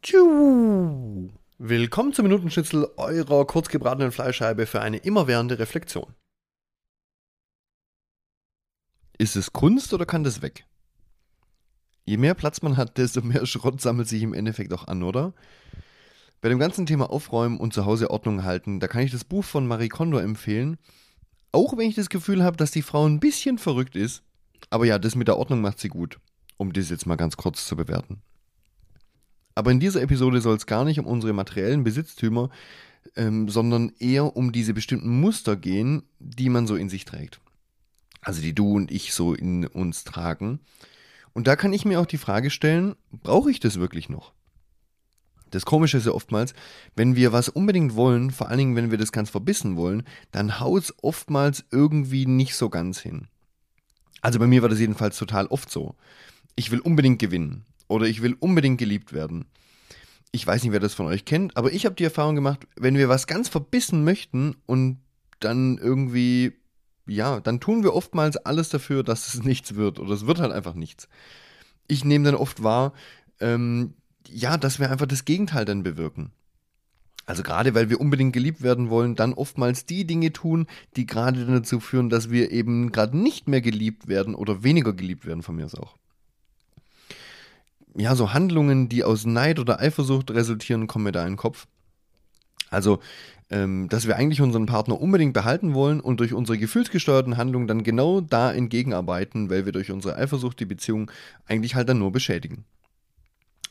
Tschu. 0.00 1.28
Willkommen 1.58 2.12
zum 2.12 2.22
Minutenschnitzel 2.22 2.88
eurer 2.96 3.44
kurzgebratenen 3.46 4.12
Fleischscheibe 4.12 4.66
für 4.66 4.80
eine 4.80 4.98
immerwährende 4.98 5.58
Reflexion. 5.58 6.14
Ist 9.18 9.34
es 9.34 9.52
Kunst 9.52 9.92
oder 9.92 10.06
kann 10.06 10.22
das 10.22 10.40
weg? 10.40 10.66
Je 12.04 12.16
mehr 12.16 12.34
Platz 12.34 12.62
man 12.62 12.76
hat, 12.76 12.96
desto 12.96 13.22
mehr 13.22 13.44
Schrott 13.44 13.80
sammelt 13.80 14.08
sich 14.08 14.22
im 14.22 14.34
Endeffekt 14.34 14.72
auch 14.72 14.86
an, 14.86 15.02
oder? 15.02 15.34
Bei 16.40 16.48
dem 16.48 16.60
ganzen 16.60 16.86
Thema 16.86 17.10
Aufräumen 17.10 17.58
und 17.58 17.74
zu 17.74 17.84
Hause 17.84 18.10
Ordnung 18.10 18.44
halten, 18.44 18.78
da 18.78 18.86
kann 18.86 19.02
ich 19.02 19.10
das 19.10 19.24
Buch 19.24 19.44
von 19.44 19.66
Marie 19.66 19.88
Kondo 19.88 20.18
empfehlen. 20.18 20.78
Auch 21.50 21.76
wenn 21.76 21.88
ich 21.88 21.96
das 21.96 22.08
Gefühl 22.08 22.44
habe, 22.44 22.56
dass 22.56 22.70
die 22.70 22.82
Frau 22.82 23.04
ein 23.04 23.18
bisschen 23.18 23.58
verrückt 23.58 23.96
ist. 23.96 24.22
Aber 24.70 24.86
ja, 24.86 25.00
das 25.00 25.16
mit 25.16 25.26
der 25.26 25.38
Ordnung 25.38 25.60
macht 25.60 25.80
sie 25.80 25.88
gut, 25.88 26.20
um 26.56 26.72
das 26.72 26.88
jetzt 26.88 27.06
mal 27.06 27.16
ganz 27.16 27.36
kurz 27.36 27.66
zu 27.66 27.74
bewerten. 27.74 28.22
Aber 29.58 29.72
in 29.72 29.80
dieser 29.80 30.02
Episode 30.02 30.40
soll 30.40 30.54
es 30.54 30.66
gar 30.66 30.84
nicht 30.84 31.00
um 31.00 31.06
unsere 31.06 31.32
materiellen 31.32 31.82
Besitztümer, 31.82 32.48
ähm, 33.16 33.48
sondern 33.48 33.90
eher 33.98 34.36
um 34.36 34.52
diese 34.52 34.72
bestimmten 34.72 35.20
Muster 35.20 35.56
gehen, 35.56 36.04
die 36.20 36.48
man 36.48 36.68
so 36.68 36.76
in 36.76 36.88
sich 36.88 37.04
trägt. 37.04 37.40
Also 38.20 38.40
die 38.40 38.54
du 38.54 38.76
und 38.76 38.92
ich 38.92 39.12
so 39.12 39.34
in 39.34 39.66
uns 39.66 40.04
tragen. 40.04 40.60
Und 41.32 41.48
da 41.48 41.56
kann 41.56 41.72
ich 41.72 41.84
mir 41.84 41.98
auch 41.98 42.06
die 42.06 42.18
Frage 42.18 42.50
stellen, 42.50 42.94
brauche 43.10 43.50
ich 43.50 43.58
das 43.58 43.80
wirklich 43.80 44.08
noch? 44.08 44.32
Das 45.50 45.64
Komische 45.64 45.98
ist 45.98 46.06
ja 46.06 46.12
oftmals, 46.12 46.54
wenn 46.94 47.16
wir 47.16 47.32
was 47.32 47.48
unbedingt 47.48 47.96
wollen, 47.96 48.30
vor 48.30 48.50
allen 48.50 48.58
Dingen, 48.58 48.76
wenn 48.76 48.92
wir 48.92 48.98
das 48.98 49.10
ganz 49.10 49.28
verbissen 49.28 49.74
wollen, 49.74 50.04
dann 50.30 50.60
haut 50.60 50.84
es 50.84 50.94
oftmals 51.02 51.64
irgendwie 51.72 52.26
nicht 52.26 52.54
so 52.54 52.68
ganz 52.68 53.00
hin. 53.00 53.26
Also 54.20 54.38
bei 54.38 54.46
mir 54.46 54.62
war 54.62 54.68
das 54.68 54.78
jedenfalls 54.78 55.18
total 55.18 55.48
oft 55.48 55.68
so. 55.68 55.96
Ich 56.54 56.70
will 56.70 56.78
unbedingt 56.78 57.18
gewinnen 57.18 57.64
oder 57.88 58.06
ich 58.06 58.22
will 58.22 58.36
unbedingt 58.38 58.78
geliebt 58.78 59.12
werden. 59.12 59.46
Ich 60.30 60.46
weiß 60.46 60.62
nicht, 60.62 60.72
wer 60.72 60.80
das 60.80 60.94
von 60.94 61.06
euch 61.06 61.24
kennt, 61.24 61.56
aber 61.56 61.72
ich 61.72 61.86
habe 61.86 61.96
die 61.96 62.04
Erfahrung 62.04 62.34
gemacht, 62.34 62.66
wenn 62.76 62.96
wir 62.96 63.08
was 63.08 63.26
ganz 63.26 63.48
verbissen 63.48 64.04
möchten 64.04 64.56
und 64.66 65.00
dann 65.40 65.78
irgendwie, 65.78 66.52
ja, 67.06 67.40
dann 67.40 67.60
tun 67.60 67.82
wir 67.82 67.94
oftmals 67.94 68.36
alles 68.36 68.68
dafür, 68.68 69.02
dass 69.02 69.34
es 69.34 69.42
nichts 69.42 69.74
wird 69.74 69.98
oder 69.98 70.12
es 70.12 70.26
wird 70.26 70.38
halt 70.38 70.52
einfach 70.52 70.74
nichts. 70.74 71.08
Ich 71.86 72.04
nehme 72.04 72.26
dann 72.26 72.34
oft 72.34 72.62
wahr, 72.62 72.92
ähm, 73.40 73.94
ja, 74.28 74.58
dass 74.58 74.78
wir 74.78 74.90
einfach 74.90 75.06
das 75.06 75.24
Gegenteil 75.24 75.64
dann 75.64 75.82
bewirken. 75.82 76.32
Also 77.24 77.42
gerade 77.42 77.74
weil 77.74 77.90
wir 77.90 78.00
unbedingt 78.00 78.32
geliebt 78.32 78.62
werden 78.62 78.90
wollen, 78.90 79.14
dann 79.14 79.34
oftmals 79.34 79.86
die 79.86 80.06
Dinge 80.06 80.32
tun, 80.32 80.66
die 80.96 81.06
gerade 81.06 81.44
dazu 81.46 81.80
führen, 81.80 82.10
dass 82.10 82.30
wir 82.30 82.50
eben 82.50 82.90
gerade 82.92 83.16
nicht 83.16 83.48
mehr 83.48 83.60
geliebt 83.60 84.08
werden 84.08 84.34
oder 84.34 84.62
weniger 84.62 84.92
geliebt 84.92 85.26
werden 85.26 85.42
von 85.42 85.56
mir 85.56 85.66
aus 85.66 85.74
auch 85.74 85.96
ja, 87.96 88.14
so 88.14 88.32
Handlungen, 88.32 88.88
die 88.88 89.04
aus 89.04 89.26
Neid 89.26 89.58
oder 89.58 89.80
Eifersucht 89.80 90.30
resultieren, 90.30 90.86
kommen 90.86 91.04
mir 91.04 91.12
da 91.12 91.22
in 91.22 91.32
den 91.32 91.36
Kopf. 91.36 91.66
Also, 92.70 93.00
ähm, 93.50 93.88
dass 93.88 94.06
wir 94.06 94.16
eigentlich 94.16 94.42
unseren 94.42 94.66
Partner 94.66 95.00
unbedingt 95.00 95.32
behalten 95.32 95.74
wollen 95.74 96.00
und 96.00 96.20
durch 96.20 96.34
unsere 96.34 96.58
gefühlsgesteuerten 96.58 97.36
Handlungen 97.36 97.66
dann 97.66 97.82
genau 97.82 98.20
da 98.20 98.52
entgegenarbeiten, 98.52 99.48
weil 99.48 99.64
wir 99.64 99.72
durch 99.72 99.90
unsere 99.90 100.16
Eifersucht 100.16 100.60
die 100.60 100.66
Beziehung 100.66 101.10
eigentlich 101.46 101.74
halt 101.74 101.88
dann 101.88 101.98
nur 101.98 102.12
beschädigen. 102.12 102.64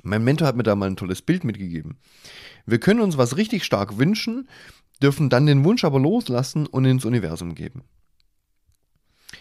Mein 0.04 0.24
Mentor 0.24 0.48
hat 0.48 0.56
mir 0.56 0.64
da 0.64 0.76
mal 0.76 0.88
ein 0.88 0.96
tolles 0.96 1.22
Bild 1.22 1.44
mitgegeben. 1.44 1.98
Wir 2.66 2.80
können 2.80 3.02
uns 3.02 3.18
was 3.18 3.38
richtig 3.38 3.64
stark 3.64 3.98
wünschen, 3.98 4.48
dürfen 5.02 5.30
dann 5.30 5.46
den 5.46 5.64
Wunsch 5.64 5.84
aber 5.84 6.00
loslassen 6.00 6.66
und 6.66 6.86
ins 6.86 7.06
Universum 7.06 7.56
geben. 7.56 7.84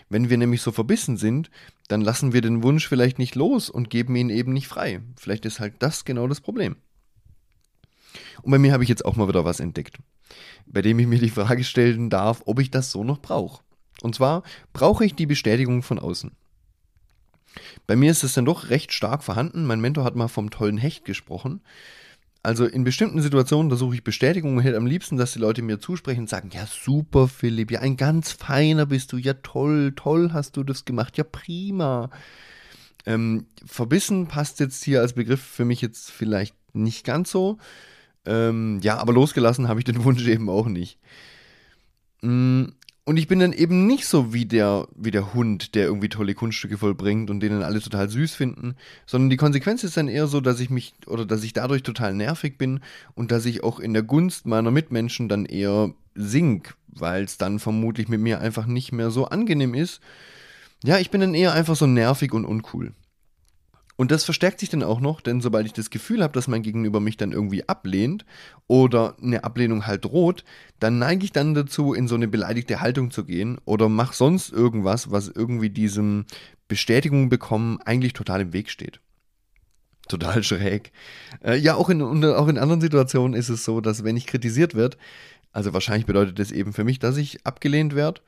Wenn 0.09 0.31
wir 0.31 0.39
nämlich 0.39 0.62
so 0.62 0.71
verbissen 0.71 1.17
sind, 1.17 1.51
dann 1.89 2.01
lassen 2.01 2.33
wir 2.33 2.41
den 2.41 2.62
Wunsch 2.62 2.87
vielleicht 2.87 3.19
nicht 3.19 3.35
los 3.35 3.69
und 3.69 3.91
geben 3.91 4.15
ihn 4.17 4.31
eben 4.31 4.53
nicht 4.53 4.69
frei. 4.69 5.01
Vielleicht 5.17 5.45
ist 5.45 5.61
halt 5.61 5.75
das 5.81 6.05
genau 6.05 6.29
das 6.29 6.41
Problem. 6.41 6.77
Und 8.43 8.51
bei 8.51 8.59
mir 8.59 8.73
habe 8.73 8.83
ich 8.83 8.89
jetzt 8.89 9.05
auch 9.05 9.17
mal 9.17 9.29
wieder 9.29 9.45
was 9.45 9.61
entdeckt, 9.61 9.99
bei 10.67 10.83
dem 10.83 10.99
ich 10.99 11.07
mir 11.07 11.19
die 11.19 11.31
Frage 11.31 11.65
stellen 11.65 12.11
darf, 12.11 12.43
ob 12.47 12.61
ich 12.61 12.71
das 12.71 12.91
so 12.91 13.05
noch 13.05 13.21
brauche. 13.21 13.62
Und 14.03 14.15
zwar 14.15 14.43
brauche 14.72 15.05
ich 15.05 15.15
die 15.15 15.27
Bestätigung 15.27 15.83
von 15.83 15.99
außen. 15.99 16.33
Bei 17.87 17.97
mir 17.97 18.11
ist 18.11 18.25
es 18.25 18.34
dann 18.34 18.44
doch 18.44 18.69
recht 18.69 18.93
stark 18.93 19.25
vorhanden. 19.25 19.65
Mein 19.65 19.81
Mentor 19.81 20.05
hat 20.05 20.17
mal 20.17 20.28
vom 20.28 20.50
tollen 20.50 20.77
Hecht 20.77 21.05
gesprochen. 21.05 21.62
Also 22.47 22.65
in 22.65 22.84
bestimmten 22.84 23.21
Situationen, 23.21 23.71
da 23.71 23.75
suche 23.75 23.97
ich 23.97 24.05
Bestätigung 24.05 24.57
und 24.57 24.62
hätte 24.62 24.77
am 24.77 24.87
liebsten, 24.87 25.17
dass 25.17 25.33
die 25.33 25.41
Leute 25.41 25.62
mir 25.62 25.81
zusprechen 25.81 26.21
und 26.21 26.29
sagen, 26.29 26.51
ja 26.53 26.65
super 26.65 27.27
Philipp, 27.27 27.73
ja 27.73 27.81
ein 27.81 27.97
ganz 27.97 28.31
feiner 28.31 28.87
bist 28.87 29.12
du, 29.12 29.17
ja 29.17 29.34
toll, 29.34 29.95
toll 29.97 30.31
hast 30.33 30.56
du 30.56 30.62
das 30.62 30.85
gemacht, 30.85 31.19
ja 31.19 31.25
prima. 31.25 32.09
Ähm, 33.05 33.47
verbissen 33.65 34.29
passt 34.29 34.61
jetzt 34.61 34.85
hier 34.85 35.01
als 35.01 35.15
Begriff 35.15 35.41
für 35.41 35.65
mich 35.65 35.81
jetzt 35.81 36.12
vielleicht 36.12 36.55
nicht 36.73 37.05
ganz 37.05 37.33
so. 37.33 37.59
Ähm, 38.25 38.79
ja, 38.81 38.99
aber 38.99 39.12
losgelassen 39.12 39.67
habe 39.67 39.81
ich 39.81 39.85
den 39.85 40.05
Wunsch 40.05 40.25
eben 40.29 40.49
auch 40.49 40.67
nicht. 40.67 41.01
Mm, 42.23 42.67
und 43.06 43.19
ich 43.19 43.28
bin 43.28 43.39
dann 43.39 43.53
eben 43.53 43.87
nicht 43.87 44.05
so 44.05 44.34
wie 44.34 44.47
der, 44.47 44.89
wie 44.97 45.12
der 45.12 45.33
Hund, 45.33 45.77
der 45.77 45.84
irgendwie 45.84 46.09
tolle 46.09 46.34
Kunststücke 46.34 46.77
vollbringt 46.77 47.31
und 47.31 47.39
denen 47.39 47.62
alle 47.62 47.81
total 47.81 48.11
süß 48.11 48.34
finden, 48.34 48.75
sondern 49.06 49.31
die 49.31 49.37
Konsequenz 49.37 49.84
ist 49.84 49.97
dann 49.97 50.09
eher 50.09 50.27
so, 50.27 50.41
dass 50.41 50.59
ich 50.59 50.71
mich 50.71 50.93
oder 51.06 51.25
dass 51.25 51.44
ich 51.44 51.53
dadurch 51.53 51.84
total 51.84 52.15
nervig 52.15 52.59
bin 52.59 52.81
und 53.15 53.31
dass 53.31 53.47
ich 53.47 53.62
auch 53.62 53.78
in 53.78 53.94
der 53.94 54.03
Gunst 54.03 54.47
meiner 54.47 54.72
Mitmenschen 54.72 55.28
dann 55.28 55.47
eher 55.47 55.94
sink, 56.17 56.75
weil 56.89 57.22
es 57.22 57.39
dann 57.39 57.61
vermutlich 57.61 58.09
mit 58.09 58.21
mir 58.21 58.41
einfach 58.41 58.67
nicht 58.67 58.91
mehr 58.91 59.12
so 59.12 59.27
angenehm 59.27 59.75
ist. 59.75 60.00
Ja, 60.83 60.99
ich 60.99 61.11
bin 61.11 61.21
dann 61.21 61.34
eher 61.34 61.53
einfach 61.53 61.77
so 61.77 61.87
nervig 61.87 62.33
und 62.33 62.44
uncool. 62.44 62.93
Und 63.97 64.11
das 64.11 64.25
verstärkt 64.25 64.61
sich 64.61 64.69
dann 64.69 64.83
auch 64.83 65.01
noch, 65.01 65.23
denn 65.23 65.41
sobald 65.41 65.67
ich 65.67 65.73
das 65.73 65.89
Gefühl 65.89 66.23
habe, 66.23 66.34
dass 66.34 66.49
mein 66.49 66.62
Gegenüber 66.62 67.01
mich 67.01 67.17
dann 67.17 67.33
irgendwie 67.33 67.67
ablehnt 67.67 68.27
oder 68.67 69.17
eine 69.23 69.43
Ablehnung 69.43 69.87
halt 69.87 70.05
droht, 70.05 70.45
dann 70.79 70.99
neige 70.99 71.25
ich 71.25 71.33
dann 71.33 71.55
dazu, 71.55 71.95
in 71.95 72.06
so 72.06 72.15
eine 72.15 72.29
beleidigte 72.29 72.83
Haltung 72.83 73.11
zu 73.11 73.25
gehen 73.25 73.59
oder 73.65 73.89
mache 73.89 74.15
sonst 74.15 74.53
irgendwas, 74.53 75.11
was 75.11 75.29
irgendwie 75.29 75.71
diesem 75.71 76.27
Bestätigung 76.69 77.31
bekommen 77.31 77.81
eigentlich 77.85 78.12
total 78.12 78.43
im 78.43 78.53
Weg 78.53 78.71
steht. 78.71 79.01
Total 80.09 80.43
schräg. 80.43 80.93
Äh, 81.43 81.56
ja, 81.56 81.75
auch 81.75 81.89
in, 81.89 82.03
auch 82.03 82.49
in 82.49 82.59
anderen 82.59 82.81
Situationen 82.81 83.35
ist 83.35 83.49
es 83.49 83.65
so, 83.65 83.81
dass 83.81 84.05
wenn 84.05 84.17
ich 84.17 84.27
kritisiert 84.27 84.75
werde, 84.75 84.99
also 85.53 85.73
wahrscheinlich 85.73 86.06
bedeutet 86.06 86.39
das 86.39 86.53
eben 86.53 86.75
für 86.75 86.85
mich, 86.85 86.99
dass 86.99 87.17
ich 87.17 87.47
abgelehnt 87.47 87.95
werde, 87.95 88.21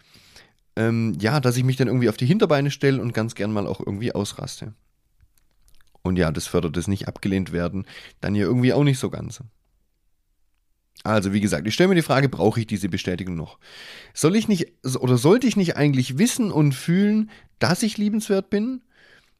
ähm, 0.77 1.17
ja, 1.21 1.41
dass 1.41 1.57
ich 1.57 1.65
mich 1.65 1.77
dann 1.77 1.89
irgendwie 1.89 2.09
auf 2.09 2.17
die 2.17 2.27
Hinterbeine 2.27 2.71
stelle 2.71 3.03
und 3.03 3.12
ganz 3.12 3.34
gern 3.34 3.53
mal 3.53 3.67
auch 3.67 3.81
irgendwie 3.81 4.12
ausraste. 4.12 4.73
Und 6.09 6.17
ja, 6.17 6.33
das 6.33 6.47
fördert 6.47 6.77
das 6.77 6.89
nicht 6.89 7.07
abgelehnt 7.07 7.53
werden, 7.53 7.87
dann 8.21 8.35
ja 8.35 8.45
irgendwie 8.45 8.73
auch 8.73 8.85
nicht 8.85 8.99
so 8.99 9.11
ganz. 9.11 9.43
Also, 11.05 11.33
wie 11.33 11.41
gesagt, 11.41 11.67
ich 11.67 11.75
stelle 11.75 11.89
mir 11.89 11.95
die 11.95 12.03
Frage, 12.03 12.29
brauche 12.29 12.61
ich 12.61 12.67
diese 12.67 12.89
Bestätigung 12.89 13.37
noch? 13.37 13.59
Soll 14.15 14.35
ich 14.35 14.49
nicht 14.49 14.73
oder 14.99 15.17
sollte 15.17 15.47
ich 15.47 15.57
nicht 15.57 15.77
eigentlich 15.77 16.19
wissen 16.19 16.51
und 16.51 16.75
fühlen, 16.75 17.31
dass 17.61 17.83
ich 17.83 17.99
liebenswert 17.99 18.51
bin? 18.51 18.83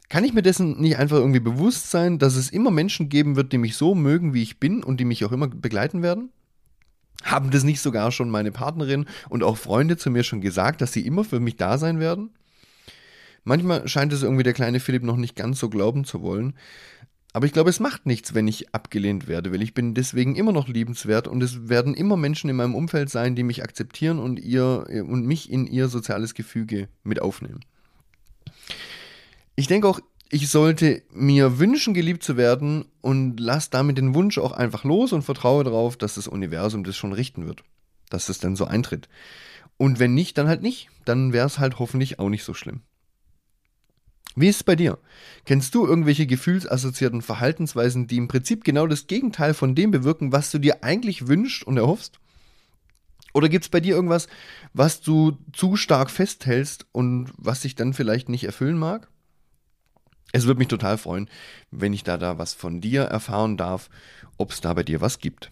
Kann 0.09 0.25
ich 0.25 0.33
mir 0.33 0.43
dessen 0.43 0.81
nicht 0.81 0.99
einfach 0.99 1.17
irgendwie 1.17 1.41
bewusst 1.41 1.91
sein, 1.91 2.19
dass 2.19 2.37
es 2.37 2.51
immer 2.51 2.71
Menschen 2.71 3.09
geben 3.09 3.37
wird, 3.37 3.53
die 3.53 3.59
mich 3.59 3.77
so 3.77 3.95
mögen, 3.95 4.35
wie 4.35 4.43
ich 4.43 4.61
bin 4.61 4.85
und 4.85 5.01
die 5.01 5.05
mich 5.05 5.25
auch 5.25 5.33
immer 5.33 5.49
begleiten 5.49 6.03
werden? 6.03 6.31
Haben 7.25 7.51
das 7.51 7.65
nicht 7.65 7.81
sogar 7.81 8.13
schon 8.13 8.31
meine 8.31 8.53
Partnerin 8.53 9.07
und 9.29 9.43
auch 9.43 9.57
Freunde 9.57 9.97
zu 9.97 10.11
mir 10.11 10.23
schon 10.23 10.41
gesagt, 10.41 10.81
dass 10.81 10.93
sie 10.93 11.05
immer 11.05 11.25
für 11.25 11.41
mich 11.41 11.57
da 11.57 11.77
sein 11.77 11.99
werden? 11.99 12.31
Manchmal 13.45 13.87
scheint 13.89 14.13
es 14.13 14.23
irgendwie 14.23 14.43
der 14.43 14.53
kleine 14.53 14.81
Philipp 14.81 15.03
noch 15.03 15.17
nicht 15.17 15.37
ganz 15.37 15.59
so 15.59 15.69
glauben 15.69 16.05
zu 16.05 16.23
wollen. 16.23 16.55
Aber 17.33 17.47
ich 17.47 17.53
glaube, 17.53 17.71
es 17.71 17.79
macht 17.79 18.07
nichts, 18.07 18.35
wenn 18.35 18.49
ich 18.49 18.75
abgelehnt 18.75 19.29
werde, 19.29 19.53
weil 19.53 19.63
ich 19.63 19.75
bin 19.75 19.95
deswegen 19.95 20.35
immer 20.35 20.53
noch 20.53 20.67
liebenswert 20.67 21.29
und 21.29 21.43
es 21.43 21.69
werden 21.69 21.95
immer 21.95 22.17
Menschen 22.17 22.49
in 22.49 22.57
meinem 22.57 22.75
Umfeld 22.75 23.11
sein, 23.11 23.37
die 23.37 23.43
mich 23.43 23.63
akzeptieren 23.63 24.19
und 24.19 24.41
ihr 24.41 24.87
und 25.07 25.27
mich 25.27 25.51
in 25.51 25.67
ihr 25.67 25.89
soziales 25.89 26.35
Gefüge 26.35 26.89
mit 27.05 27.21
aufnehmen. 27.21 27.61
Ich 29.57 29.67
denke 29.67 29.89
auch, 29.89 30.01
ich 30.31 30.49
sollte 30.49 31.03
mir 31.11 31.59
wünschen, 31.59 31.95
geliebt 31.95 32.23
zu 32.23 32.37
werden 32.37 32.87
und 33.01 33.41
lasse 33.41 33.71
damit 33.71 33.99
den 33.99 34.15
Wunsch 34.15 34.39
auch 34.39 34.53
einfach 34.53 34.85
los 34.85 35.13
und 35.13 35.23
vertraue 35.23 35.65
darauf, 35.65 35.97
dass 35.97 36.15
das 36.15 36.29
Universum 36.29 36.85
das 36.85 36.97
schon 36.97 37.13
richten 37.13 37.47
wird. 37.47 37.63
Dass 38.11 38.29
es 38.29 38.39
dann 38.39 38.57
so 38.57 38.65
eintritt. 38.65 39.09
Und 39.77 39.99
wenn 39.99 40.15
nicht, 40.15 40.37
dann 40.39 40.49
halt 40.49 40.63
nicht. 40.63 40.89
Dann 41.05 41.33
wäre 41.33 41.47
es 41.47 41.59
halt 41.59 41.79
hoffentlich 41.79 42.19
auch 42.19 42.29
nicht 42.29 42.45
so 42.45 42.53
schlimm. 42.53 42.81
Wie 44.41 44.49
ist 44.49 44.57
es 44.57 44.65
bei 44.65 44.77
dir? 44.77 44.99
Kennst 45.47 45.75
du 45.75 45.85
irgendwelche 45.85 46.27
gefühlsassoziierten 46.27 47.23
Verhaltensweisen, 47.23 48.07
die 48.07 48.19
im 48.19 48.29
Prinzip 48.29 48.63
genau 48.63 48.87
das 48.87 49.09
Gegenteil 49.09 49.53
von 49.53 49.75
dem 49.75 49.91
bewirken, 49.91 50.31
was 50.31 50.53
du 50.53 50.59
dir 50.59 50.85
eigentlich 50.85 51.27
wünschst 51.27 51.65
und 51.65 51.77
erhoffst? 51.77 52.21
Oder 53.35 53.49
gibt 53.49 53.65
es 53.65 53.69
bei 53.69 53.81
dir 53.81 53.97
irgendwas, 53.97 54.29
was 54.73 55.01
du 55.01 55.37
zu 55.53 55.77
stark 55.77 56.11
festhältst 56.11 56.87
und 56.93 57.33
was 57.37 57.63
sich 57.63 57.75
dann 57.75 57.95
vielleicht 57.95 58.29
nicht 58.29 58.45
erfüllen 58.45 58.79
mag? 58.79 59.09
Es 60.33 60.47
würde 60.47 60.59
mich 60.59 60.69
total 60.69 60.99
freuen, 60.99 61.29
wenn 61.71 61.93
ich 61.93 62.05
da, 62.05 62.17
da 62.17 62.39
was 62.39 62.55
von 62.55 62.81
dir 62.81 63.03
erfahren 63.03 63.57
darf, 63.57 63.91
ob 64.37 64.53
es 64.53 64.61
da 64.61 64.73
bei 64.73 64.83
dir 64.85 65.01
was 65.01 65.19
gibt. 65.19 65.51